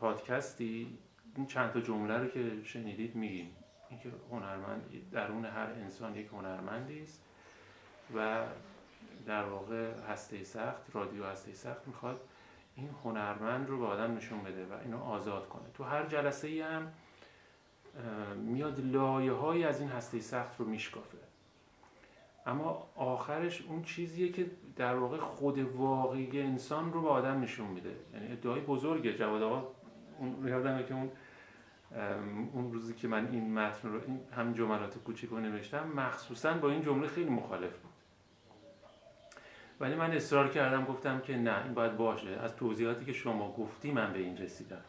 [0.00, 0.98] پادکستی
[1.36, 3.50] این چند تا جمله رو که شنیدید میگیم.
[3.90, 4.82] اینکه هنرمند
[5.12, 7.22] درون هر انسان یک هنرمندی است
[8.16, 8.42] و
[9.26, 12.20] در واقع هسته سخت رادیو هسته سخت می‌خواد
[12.76, 15.62] این هنرمند رو به آدم نشون بده و اینو آزاد کنه.
[15.74, 16.92] تو هر جلسه ای هم
[18.36, 21.18] میاد لایه های از این هسته سخت رو میشکافه.
[22.46, 27.96] اما آخرش اون چیزیه که در واقع خود واقعی انسان رو به آدم نشون میده.
[28.14, 29.14] یعنی ادعای بزرگه.
[29.14, 29.68] جواد آقا
[30.18, 31.10] اون یادمه که اون
[32.52, 36.70] اون روزی که من این متن رو این همین جملات کوچیک رو نوشتم مخصوصا با
[36.70, 37.91] این جمله خیلی مخالف بود.
[39.82, 42.28] ولی من اصرار کردم گفتم که نه این باید باشه.
[42.30, 44.80] از توضیحاتی که شما گفتی من به این رسیدم.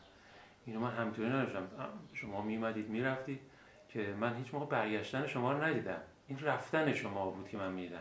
[0.66, 1.68] اینو من همینطوری نداشتم.
[2.14, 3.40] شما میمدید می‌رفتید
[3.90, 5.98] که من هیچ موقع برگشتن شما رو ندیدم.
[6.28, 7.98] این رفتن شما بود که من میدم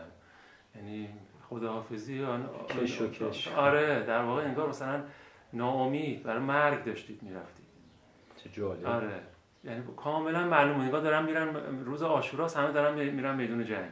[0.75, 1.09] یعنی
[1.49, 3.47] خداحافظی آن کش و کش.
[3.47, 5.03] آره در واقع انگار مثلا
[5.53, 7.65] ناامید برای مرگ داشتید می‌رفتید.
[8.43, 8.85] چه جالب.
[8.85, 9.19] آره.
[9.63, 10.83] یعنی کاملا معلومه.
[10.83, 13.91] انگار دارن میرن روز آشوراست همه دارن می- میرن میدون جنگ.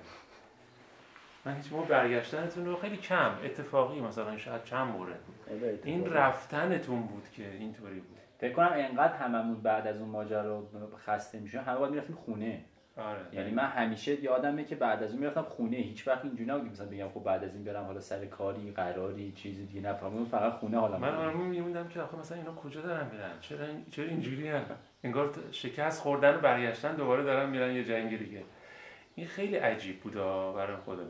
[1.45, 3.31] من هیچ موقع برگشتنتون رو خیلی کم.
[3.43, 5.35] اتفاقی مثلا شاید چند مورد بود
[5.83, 8.17] این رفتنتون بود که اینطوری بود.
[8.39, 10.63] فکر کنم انقدر هممون بعد از اون ماجرا
[11.05, 12.61] خسته میشیم همه باید می‌رفتیم خونه.
[12.97, 13.19] آره.
[13.33, 15.77] یعنی من همیشه یادمه که بعد از اون می‌رفتم خونه.
[15.77, 19.31] هیچ وقت اینجوری نبود مثلا بگم خب بعد از این برم حالا سر کاری قراری
[19.31, 20.25] چیزی دیگه نفهمم.
[20.25, 23.85] فقط خونه حالا من آرمون میموندم که آخه مثلا اینا کجا دارن میرن؟ چرا این-
[23.91, 24.61] چرا اینجوری هم
[25.03, 28.43] انگار شکست خوردن و برگشتن دوباره دارن میرن یه جنگ دیگه.
[29.15, 30.13] این خیلی عجیب بود
[30.55, 31.05] برای خود من.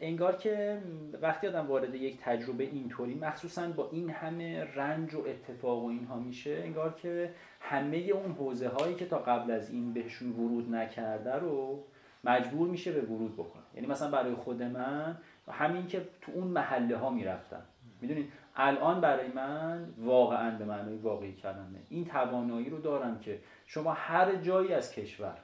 [0.00, 0.82] انگار که
[1.22, 6.18] وقتی آدم وارد یک تجربه اینطوری مخصوصا با این همه رنج و اتفاق و اینها
[6.18, 11.34] میشه انگار که همه اون حوزه هایی که تا قبل از این بهشون ورود نکرده
[11.34, 11.84] رو
[12.24, 13.62] مجبور میشه به ورود بکنه.
[13.74, 15.16] یعنی مثلا برای خود من
[15.50, 17.62] همین که تو اون محله ها می‌رفتم.
[18.00, 21.78] می‌دونید الان برای من واقعا به معنای واقعی کلمه.
[21.88, 25.36] این توانایی رو دارم که شما هر جایی از کشور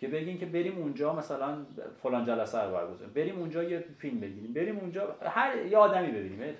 [0.00, 1.56] که بگین که بریم اونجا مثلا
[2.02, 3.12] فلان جلسه رو برگزاریم.
[3.14, 4.52] بریم اونجا یه فیلم بگیریم.
[4.52, 6.54] بریم اونجا هر یه آدمی ببینیم.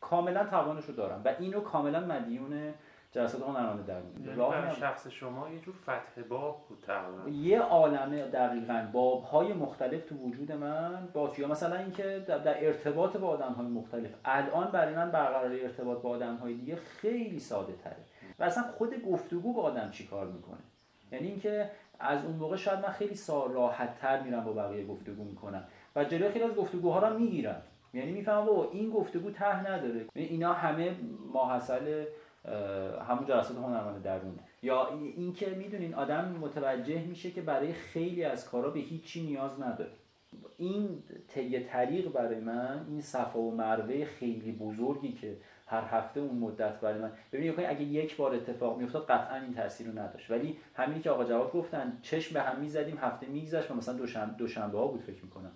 [0.00, 1.22] کاملا توانش رو دارم.
[1.24, 2.74] و اینو کاملا مدیون
[3.12, 7.28] جلسات هنرمند درون یعنی هم- شخص شما یه جور فتح باب بود تقریبا.
[7.28, 13.16] یه عالمه دقیقا بابهای مختلف تو وجود من با یا مثلا اینکه در, در ارتباط
[13.16, 14.10] با آدم های مختلف.
[14.24, 17.96] الان برای من برقراری ارتباط با آدم های دیگه خیلی ساده تره
[18.38, 20.58] و اصلا خود گفتگو با آدم چی کار می‌کنه؟
[21.12, 25.64] یعنی اینکه از اون موقع شاید من خیلی راحت تر میرم با بقیه گفتگو می‌کنم.
[25.96, 27.62] و جلوی خیلی از گفتگوها رو می‌گیرم.
[27.94, 30.06] یعنی می‌فهمم بابا این گفتگو ته نداره.
[30.14, 30.96] یعنی اینا همه
[31.32, 32.04] ماحصل
[33.08, 38.48] همون جلسات هنرمند درونه یا این- اینکه می‌دونین آدم متوجه میشه که برای خیلی از
[38.50, 39.90] کارا به هیچی نیاز نداره.
[40.56, 46.38] این طی طریق برای من این صفا و مروه خیلی بزرگی که هر هفته اون
[46.38, 47.12] مدت برای من.
[47.32, 50.30] ببینید اگه یک بار اتفاق میافتاد قطعا این تاثیر رو نداشت.
[50.30, 54.32] ولی همینی که آقا جواد گفتن چشم به هم می‌زدیم هفته میگذشت و مثلا دوشنبه
[54.32, 55.52] دوشنبه ها بود فکر می‌کنم.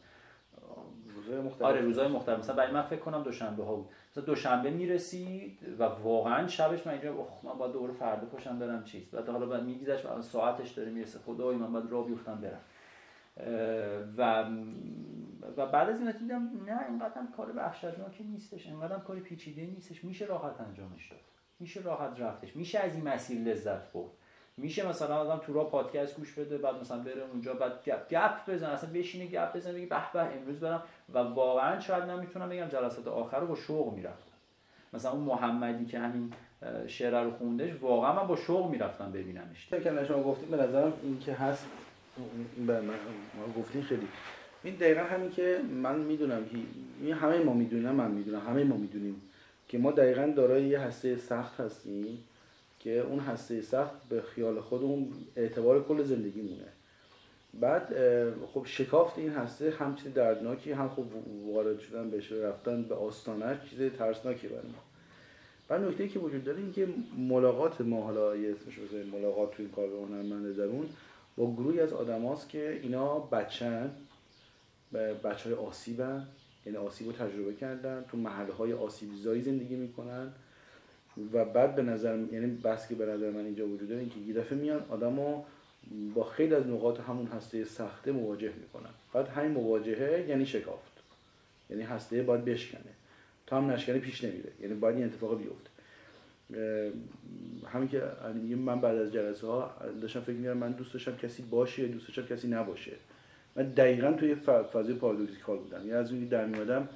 [1.17, 1.63] روزهای مختلف.
[1.63, 2.39] آره روزهای مختلف.
[2.39, 3.89] مثلا برای من فکر کنم دوشنبه ها بود.
[4.13, 8.85] مثلا دوشنبه می‌رسید و واقعا شبش من اینجا اخ من باید دوباره فردا پاشم برم
[8.85, 9.11] چیز.
[9.11, 11.19] بعد حالا بعد میگذشت و ساعتش داره می‌رسه.
[11.27, 12.61] خدای من باید راه بیفتم برم.
[14.17, 14.47] و
[15.57, 20.05] و بعد از این دیدم نه اینقدر کار وحشتناکی نیستش اینقدر کار پیچیده نیستش.
[20.05, 21.21] میشه راحت انجامش داد.
[21.61, 22.57] میشه راحت رفتش.
[22.57, 24.11] میشه از این مسیر لذت برد.
[24.57, 28.51] میشه مثلا آدم تو راه پادکست گوش بده بعد مثلا بره اونجا بعد گپ گپ
[28.51, 30.83] بزن اصلا بشینه گپ بزنه بگه به به امروز برم.
[31.15, 34.33] و واقعا شاید نمی‌تونم بگم جلسات آخر رو با شوق می‌رفتم.
[34.93, 36.33] مثلا اون محمدی که همین
[36.87, 39.69] شعر رو خوندش واقعا من با شوق می‌رفتم ببینمش.
[39.69, 41.67] که شما گفتیم به نظرم این که هست
[42.67, 42.95] به من
[43.39, 44.09] ما گفتین خیلی.
[44.65, 46.43] این دقیقا همین که من می‌دونم
[47.03, 49.23] این همه ما می‌دونم من می‌دونم همه ما می‌دونیم
[49.69, 52.19] که ما دقیقا دارای یه هسته سخت هستیم
[52.81, 56.65] که اون هسته سخت به خیال خودمون اعتبار کل زندگیمونه.
[57.61, 61.05] بعد اه، خب شکافت این هسته هم چیز دردناکی هم خب
[61.47, 64.83] وارد شدن بهش رفتن به آستانش چیز ترسناکی برای ما.
[65.69, 68.75] بعد نکته که وجود داره این که ملاقات ما حالا یه اسمش
[69.13, 70.89] ملاقات این کار هنرمند درون
[71.39, 73.91] با گروهی از آدم هاست که اینا بچن
[75.25, 76.27] بچه های آسیبن.
[76.67, 80.33] یعنی آسیب رو تجربه کردن تو محله های آسیب زایی زندگی می‌کنن.
[81.33, 84.35] و بعد به نظر یعنی بس که به نظر من اینجا وجود داره اینکه یه
[84.35, 85.45] دفعه میان آدمو
[86.15, 88.91] با خیلی از نقاط همون هسته سخته مواجه می‌کنن.
[89.13, 90.93] بعد همین مواجهه یعنی شکافت.
[91.71, 92.93] یعنی هسته باید بشکنه.
[93.47, 94.53] تا هم نشکنه پیش نمیره.
[94.61, 95.68] یعنی باید این اتفاق بیفته.
[97.67, 98.03] همین که
[98.57, 102.35] من بعد از جلسه ها داشتم فکر می‌کردم من دوست داشتم کسی باشه دوست داشتم
[102.35, 102.93] کسی نباشه.
[103.57, 104.35] من دقیقا توی
[104.73, 105.79] فضای پارادوکسیکال بودم.
[105.79, 106.89] یعنی از اونی در میادم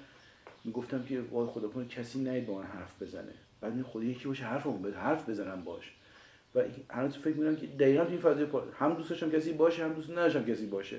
[0.64, 3.32] می‌گفتم که وای خدا کنه کسی نید با من حرف بزنه.
[3.60, 5.92] بعد خدا یکی باشه حرفمو بزنه حرف بزنم باش.
[6.54, 8.46] و هنوز فکر می‌کنم که دقیقا توی فضای.
[8.78, 10.96] هم دوست داشتم کسی باشه هم دوست نداشتم کسی باشه.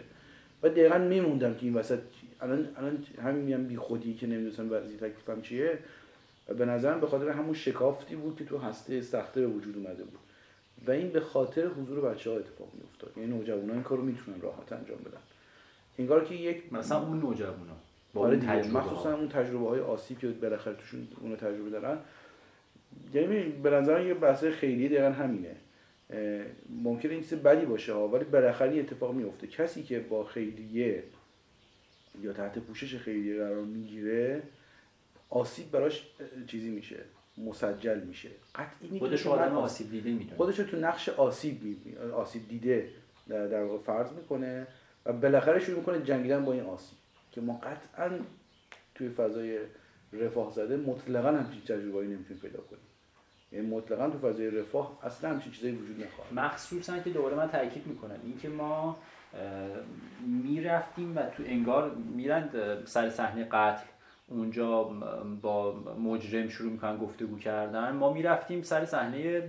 [0.63, 1.99] و دقیقا میموندم که این وسط
[2.41, 5.79] الان الان همین میگم بی خودی که نمی‌دونستم وضعیت تکلیفم چیه.
[6.49, 10.03] و به نظرم به خاطر همون شکافتی بود که تو هسته سخته به وجود اومده
[10.03, 10.19] بود.
[10.87, 13.17] و این به خاطر حضور بچه ها اتفاق میافتاد.
[13.17, 15.21] یعنی نوجوانا این کارو می‌تونن راحت انجام بدن.
[15.99, 17.77] انگار که یک مثلا اون نوجوانا
[18.13, 19.17] با آره تجربه مخصوصا.
[19.17, 21.97] اون تجربه های آسیب که بالاخره توشون اونو تجربه دارن.
[23.13, 25.55] یعنی به نظر یه بحث خیلی دقیقا همینه.
[26.83, 31.03] ممکنه این چیز بدی باشه ها ولی بالاخره اتفاق میفته کسی که با خیریه
[32.21, 34.41] یا تحت پوشش خیریه قرار می‌گیره
[35.33, 36.07] آسیب براش
[36.47, 37.03] چیزی میشه
[37.37, 38.29] مسجل میشه.
[38.55, 40.37] قطعی خودش آدم آسیب- دیده می‌دونه.
[40.37, 41.97] خودش رو تو نقش آسیب می...
[41.97, 42.89] آسیب دیده
[43.27, 44.67] در, در واقع فرض می‌کنه
[45.05, 46.97] و بالاخره شروع می‌کنه جنگیدن با این آسیب
[47.31, 48.09] که ما قطعا
[48.95, 49.59] توی فضای
[50.13, 52.81] رفاه زده مطلقا همچین تجربه‌ای نمی‌تونیم پیدا کنیم.
[53.51, 57.87] یعنی مطلقا تو فضای رفاه اصلا همچین چیزایی وجود نخواهد مخصوصا که دوباره من تاکید
[57.87, 58.97] می‌کنم اینکه ما
[60.43, 63.85] می‌رفتیم و تو انگار میرن اه، سر صحنه قتل.
[64.27, 64.83] اونجا
[65.41, 67.91] با مجرم شروع می‌کنن گفتگو کردن.
[67.91, 69.43] ما می‌رفتیم سر صحنه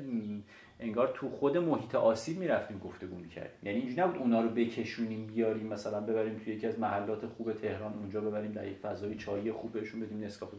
[0.81, 3.59] انگار تو خود محیط آسیب می‌رفتیم گفتگو می‌کردیم.
[3.63, 7.93] یعنی اینجوری نبود اونا رو بکشونیم بیاریم مثلا ببریم توی یکی از محلات خوب تهران
[7.93, 10.57] اونجا ببریم در یک فضای چایی خوب بهشون بدیم نسکافه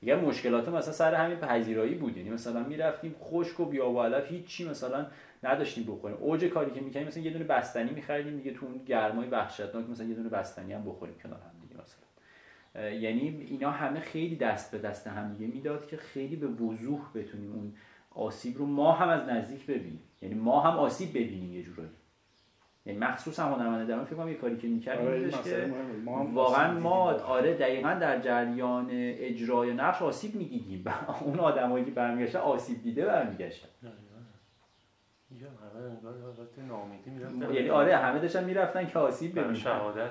[0.00, 2.16] دیگه مشکلات مثلا سر همین پذیرایی بود.
[2.16, 5.06] یعنی مثلا می‌رفتیم خشک و علف هیچی مثلا
[5.42, 6.16] نداشتیم بخوریم.
[6.20, 10.06] اوج کاری که می‌کنیم مثلا یه دونه بستنی میخریدیم دیگه تو اون گرمای وحشتناک مثلا
[10.06, 11.57] یه دونه بستنی هم بخوریم کنار هم.
[12.82, 17.52] یعنی اینا همه خیلی دست به دست هم دیگه می‌داد که خیلی به وضوح بتونیم
[17.52, 17.74] اون
[18.10, 20.02] آسیب رو ما هم از نزدیک ببینیم.
[20.22, 21.90] یعنی ما هم آسیب ببینیم یه جورایی.
[22.86, 25.74] یعنی مخصوصا هنرمند درمان فکر کنم یه کاری که می‌کردیم آره، که.
[26.04, 27.12] ما واقعا ما.
[27.12, 30.84] آره دقیقا در جریان اجرای نقش آسیب می‌دیدیم.
[31.24, 33.68] اون آدمایی که برمیگشتن آسیب دیده برمیگشتن.
[37.54, 39.54] یعنی آره همه داشتن می‌رفتن که آسیب ببینن.
[39.54, 40.10] شهادت